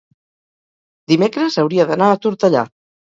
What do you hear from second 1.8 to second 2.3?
d'anar a